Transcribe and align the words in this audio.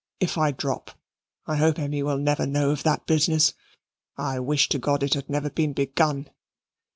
If 0.19 0.35
I 0.35 0.49
drop, 0.49 0.89
I 1.45 1.57
hope 1.57 1.77
Emmy 1.77 2.01
will 2.01 2.17
never 2.17 2.47
know 2.47 2.71
of 2.71 2.81
that 2.81 3.05
business. 3.05 3.53
I 4.17 4.39
wish 4.39 4.67
to 4.69 4.79
God 4.79 5.03
it 5.03 5.13
had 5.13 5.29
never 5.29 5.51
been 5.51 5.73
begun!" 5.73 6.27